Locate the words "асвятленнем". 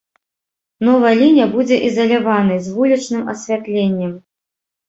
3.35-4.11